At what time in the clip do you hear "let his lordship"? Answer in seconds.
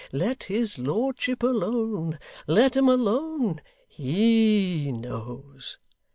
0.11-1.43